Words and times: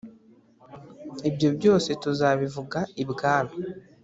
ibyo 1.29 1.49
byose 1.57 1.89
tuzabivuga 2.01 2.79
ibwami». 3.03 3.55